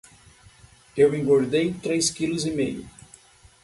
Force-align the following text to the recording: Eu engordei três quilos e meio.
Eu 0.97 1.13
engordei 1.13 1.75
três 1.75 2.09
quilos 2.09 2.43
e 2.47 2.49
meio. 2.49 2.87